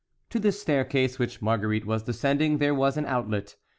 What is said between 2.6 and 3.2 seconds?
was an